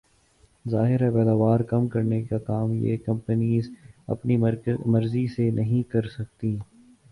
ظاہر 0.65 1.01
ہے 1.01 1.09
پیداوار 1.09 1.59
کم 1.69 1.87
کرنے 1.87 2.21
کا 2.21 2.37
کام 2.39 2.73
یہ 2.75 2.97
کمپنیز 3.05 3.69
اپنی 4.07 4.37
مرضی 4.37 5.25
سے 5.27 5.49
نہیں 5.51 5.89
کر 5.91 6.07
سکتیں 6.09 6.55